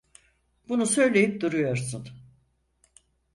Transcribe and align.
Bunu 0.69 0.85
söyleyip 0.85 1.41
duruyorsun. 1.41 2.09